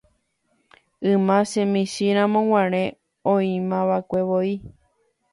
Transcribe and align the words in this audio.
yma 1.11 1.37
chemichĩramo 1.51 2.39
guare 2.49 2.83
oĩmava'ekuevoi 3.31 4.53